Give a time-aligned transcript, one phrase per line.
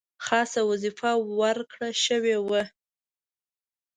[0.25, 2.63] خاصه وظیفه ورکړه شوې وه.